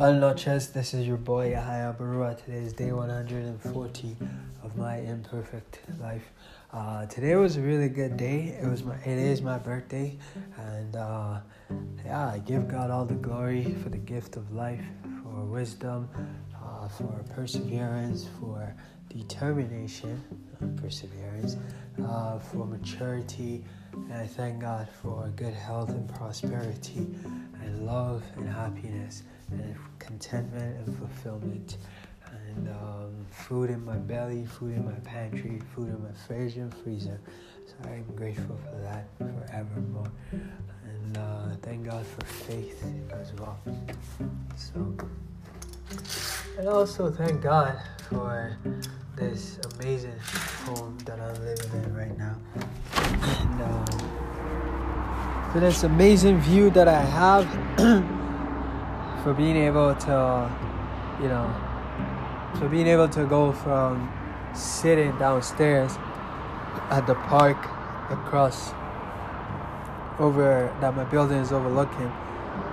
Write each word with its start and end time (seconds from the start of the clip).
Buenas 0.00 0.18
noches, 0.18 0.68
this 0.68 0.94
is 0.94 1.06
your 1.06 1.18
boy 1.18 1.50
Yahya 1.50 1.94
Barua. 2.00 2.34
Today 2.34 2.64
is 2.64 2.72
day 2.72 2.90
140 2.90 4.16
of 4.62 4.74
my 4.74 4.96
imperfect 4.96 5.80
life. 6.00 6.32
Uh, 6.72 7.04
today 7.04 7.36
was 7.36 7.58
a 7.58 7.60
really 7.60 7.90
good 7.90 8.16
day. 8.16 8.58
It 8.58 8.66
was 8.66 8.82
my, 8.82 8.96
it 9.04 9.18
is 9.18 9.42
my 9.42 9.58
birthday, 9.58 10.16
and 10.56 10.96
uh, 10.96 11.40
yeah, 12.02 12.28
I 12.28 12.38
give 12.38 12.66
God 12.66 12.90
all 12.90 13.04
the 13.04 13.12
glory 13.12 13.74
for 13.82 13.90
the 13.90 13.98
gift 13.98 14.36
of 14.36 14.50
life, 14.54 14.80
for 15.22 15.44
wisdom, 15.44 16.08
uh, 16.56 16.88
for 16.88 17.22
perseverance, 17.34 18.26
for 18.40 18.74
determination, 19.10 20.18
perseverance, 20.80 21.56
uh, 22.08 22.38
for 22.38 22.64
maturity, 22.64 23.62
and 23.92 24.14
I 24.14 24.26
thank 24.26 24.62
God 24.62 24.88
for 25.02 25.30
good 25.36 25.52
health 25.52 25.90
and 25.90 26.08
prosperity, 26.08 27.06
and 27.62 27.84
love 27.84 28.22
and 28.36 28.48
happiness, 28.48 29.24
and 29.52 29.76
contentment 29.98 30.86
and 30.86 30.98
fulfillment, 30.98 31.76
and 32.32 32.68
um, 32.68 33.26
food 33.30 33.70
in 33.70 33.84
my 33.84 33.96
belly, 33.96 34.44
food 34.44 34.76
in 34.76 34.84
my 34.84 34.98
pantry, 35.00 35.60
food 35.74 35.88
in 35.88 36.02
my 36.02 36.12
fridge 36.26 36.56
and 36.56 36.74
freezer. 36.74 37.20
So 37.66 37.74
I'm 37.84 38.04
grateful 38.16 38.58
for 38.70 38.76
that 38.82 39.06
forevermore. 39.18 40.10
And 40.32 41.16
uh, 41.16 41.56
thank 41.62 41.84
God 41.84 42.04
for 42.06 42.24
faith 42.24 42.84
as 43.12 43.32
well. 43.34 43.58
So, 44.56 44.96
and 46.58 46.68
also 46.68 47.10
thank 47.10 47.42
God 47.42 47.80
for 48.08 48.56
this 49.16 49.58
amazing 49.74 50.18
home 50.64 50.98
that 51.04 51.20
I'm 51.20 51.34
living 51.44 51.70
in 51.84 51.94
right 51.94 52.16
now. 52.18 52.36
And 52.94 53.62
um, 53.62 54.10
for 55.52 55.60
this 55.60 55.82
amazing 55.84 56.40
view 56.40 56.70
that 56.70 56.88
I 56.88 57.02
have, 57.02 57.46
for 59.22 59.34
being 59.34 59.56
able 59.56 59.94
to, 59.94 60.50
you 61.20 61.28
know, 61.28 61.54
for 62.58 62.68
being 62.68 62.86
able 62.86 63.08
to 63.08 63.24
go 63.26 63.52
from 63.52 64.10
sitting 64.54 65.16
downstairs 65.18 65.96
at 66.90 67.06
the 67.06 67.14
park 67.14 67.56
across 68.10 68.72
over 70.18 70.74
that 70.80 70.94
my 70.96 71.04
building 71.04 71.38
is 71.38 71.52
overlooking 71.52 72.12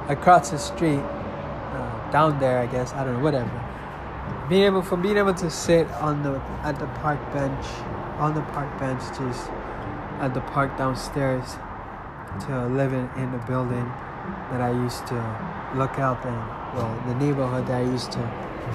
across 0.10 0.50
the 0.50 0.58
street 0.58 1.00
uh, 1.00 2.12
down 2.12 2.40
there 2.40 2.60
I 2.60 2.66
guess 2.68 2.94
I 2.94 3.04
don't 3.04 3.18
know 3.18 3.24
whatever. 3.24 3.64
Being 4.50 4.64
able 4.64 4.82
from 4.82 5.02
being 5.02 5.18
able 5.18 5.34
to 5.36 5.50
sit 5.50 5.88
on 5.92 6.24
the 6.24 6.42
at 6.64 6.80
the 6.80 6.88
park 7.02 7.20
bench 7.34 7.66
on 8.18 8.34
the 8.34 8.42
park 8.54 8.80
bench 8.80 9.02
just 9.18 9.50
at 10.20 10.34
the 10.34 10.42
park 10.42 10.78
downstairs 10.78 11.58
to 12.48 12.68
living 12.68 13.10
in 13.18 13.32
the 13.32 13.38
building 13.40 13.92
that 14.52 14.62
I 14.62 14.72
used 14.72 15.06
to 15.08 15.16
look 15.76 16.00
up 16.00 16.26
and 16.26 16.38
well 16.76 16.94
the 17.08 17.16
neighborhood 17.16 17.68
that 17.68 17.82
I 17.82 17.84
used 17.84 18.12
to 18.14 18.24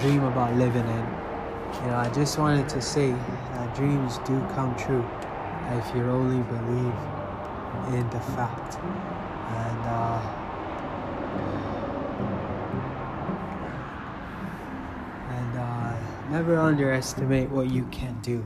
dream 0.00 0.24
about 0.24 0.54
living 0.56 0.86
in. 0.86 1.06
You 1.82 1.86
know 1.88 1.96
I 1.96 2.10
just 2.14 2.38
wanted 2.38 2.68
to 2.70 2.80
say 2.80 3.10
that 3.10 3.74
dreams 3.74 4.18
do 4.18 4.38
come 4.54 4.74
true 4.76 5.04
if 5.78 5.94
you 5.94 6.02
only 6.04 6.42
believe 6.44 6.94
in 7.94 8.08
the 8.10 8.20
fact. 8.36 8.76
And 8.78 9.80
uh, 9.86 10.20
and 15.30 15.58
uh, 15.58 16.30
never 16.30 16.58
underestimate 16.58 17.50
what 17.50 17.70
you 17.70 17.84
can 17.90 18.18
do 18.22 18.44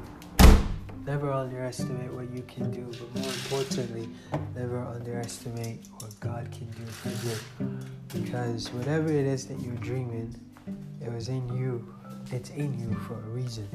never 1.07 1.33
underestimate 1.33 2.13
what 2.13 2.29
you 2.31 2.43
can 2.43 2.71
do 2.71 2.85
but 2.99 3.23
more 3.23 3.33
importantly 3.33 4.09
never 4.55 4.81
underestimate 4.81 5.87
what 5.99 6.19
god 6.21 6.51
can 6.51 6.67
do 6.71 6.87
for 6.87 7.11
you. 7.27 7.79
Because 8.13 8.73
whatever 8.73 9.09
it 9.09 9.27
is 9.27 9.47
that 9.47 9.61
you're 9.61 9.75
dreaming 9.77 10.35
it 11.01 11.13
was 11.13 11.29
in 11.29 11.49
you. 11.57 11.87
It's 12.33 12.51
in 12.51 12.79
you 12.79 12.93
for 13.07 13.15
a 13.15 13.29
reason. 13.29 13.69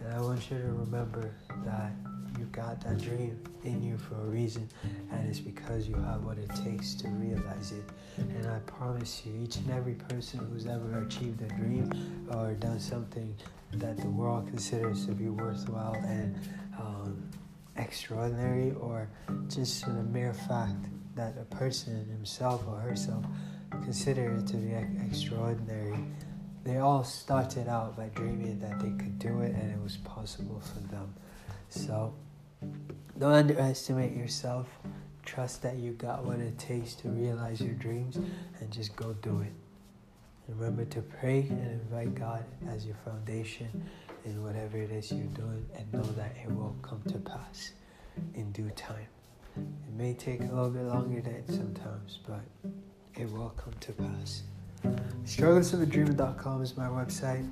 And 0.00 0.14
i 0.14 0.20
want 0.20 0.50
you 0.50 0.58
to 0.58 0.64
remember 0.64 1.34
that 1.64 1.92
you 2.38 2.44
got 2.46 2.80
that 2.82 2.98
dream 2.98 3.38
in 3.64 3.82
you 3.82 3.98
for 3.98 4.14
a 4.14 4.24
reason, 4.24 4.68
and 5.10 5.28
it's 5.28 5.38
because 5.38 5.86
you 5.86 5.94
have 5.96 6.24
what 6.24 6.38
it 6.38 6.50
takes 6.64 6.94
to 6.94 7.08
realize 7.08 7.72
it. 7.72 7.84
And 8.16 8.46
I 8.46 8.58
promise 8.60 9.22
you, 9.24 9.32
each 9.42 9.56
and 9.56 9.70
every 9.70 9.94
person 9.94 10.40
who's 10.50 10.66
ever 10.66 11.04
achieved 11.06 11.42
a 11.42 11.48
dream 11.54 11.90
or 12.32 12.54
done 12.54 12.80
something 12.80 13.34
that 13.74 13.96
the 13.98 14.08
world 14.08 14.46
considers 14.48 15.06
to 15.06 15.12
be 15.12 15.28
worthwhile 15.28 15.94
and 15.94 16.38
um, 16.78 17.30
extraordinary, 17.76 18.72
or 18.72 19.08
just 19.48 19.86
the 19.86 19.92
mere 19.92 20.34
fact 20.34 20.86
that 21.14 21.36
a 21.38 21.44
person 21.54 22.06
himself 22.10 22.64
or 22.66 22.78
herself 22.78 23.24
consider 23.84 24.32
it 24.32 24.46
to 24.46 24.56
be 24.56 24.74
extraordinary 25.06 25.96
they 26.64 26.78
all 26.78 27.02
started 27.02 27.68
out 27.68 27.96
by 27.96 28.08
dreaming 28.14 28.60
that 28.60 28.78
they 28.78 28.90
could 28.90 29.18
do 29.18 29.40
it 29.40 29.54
and 29.54 29.72
it 29.72 29.82
was 29.82 29.96
possible 29.98 30.60
for 30.60 30.80
them. 30.94 31.12
So 31.68 32.14
don't 33.18 33.32
underestimate 33.32 34.16
yourself. 34.16 34.68
Trust 35.24 35.62
that 35.62 35.76
you 35.76 35.92
got 35.92 36.24
what 36.24 36.38
it 36.38 36.58
takes 36.58 36.94
to 36.96 37.08
realize 37.08 37.60
your 37.60 37.74
dreams 37.74 38.16
and 38.16 38.70
just 38.70 38.94
go 38.94 39.12
do 39.14 39.40
it. 39.40 39.52
Remember 40.48 40.84
to 40.86 41.02
pray 41.02 41.46
and 41.48 41.80
invite 41.80 42.14
God 42.14 42.44
as 42.68 42.84
your 42.84 42.96
foundation 43.04 43.68
in 44.24 44.42
whatever 44.42 44.76
it 44.76 44.90
is 44.90 45.12
you're 45.12 45.24
doing 45.26 45.64
and 45.76 45.92
know 45.92 46.02
that 46.02 46.34
it 46.42 46.50
will 46.50 46.76
come 46.82 47.02
to 47.08 47.18
pass 47.18 47.72
in 48.34 48.50
due 48.52 48.70
time. 48.70 49.06
It 49.56 49.94
may 49.96 50.14
take 50.14 50.40
a 50.40 50.44
little 50.44 50.70
bit 50.70 50.84
longer 50.84 51.20
than 51.20 51.46
sometimes, 51.46 52.18
but 52.26 52.40
it 53.18 53.30
will 53.30 53.50
come 53.50 53.74
to 53.80 53.92
pass. 53.92 54.42
Strugglesofadreamer.com 55.24 56.62
is 56.62 56.76
my 56.76 56.86
website. 56.86 57.48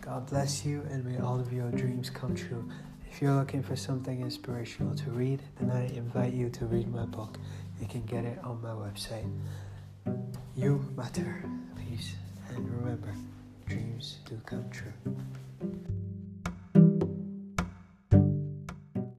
God 0.00 0.26
bless 0.28 0.64
you 0.64 0.82
and 0.90 1.04
may 1.04 1.18
all 1.18 1.38
of 1.38 1.52
your 1.52 1.70
dreams 1.70 2.10
come 2.10 2.34
true. 2.34 2.68
If 3.10 3.20
you're 3.20 3.34
looking 3.34 3.62
for 3.62 3.76
something 3.76 4.22
inspirational 4.22 4.94
to 4.96 5.10
read, 5.10 5.42
then 5.60 5.70
I 5.70 5.86
invite 5.88 6.32
you 6.32 6.48
to 6.50 6.64
read 6.64 6.92
my 6.92 7.04
book. 7.04 7.36
You 7.78 7.86
can 7.86 8.02
get 8.02 8.24
it 8.24 8.38
on 8.42 8.62
my 8.62 8.70
website. 8.70 9.30
You 10.56 10.84
matter. 10.96 11.44
And 12.56 12.70
remember, 12.70 13.14
dreams 13.66 14.18
do 14.26 14.40
come 14.44 14.68
true. 14.70 15.11